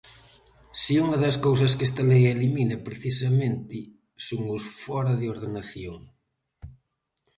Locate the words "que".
1.77-1.87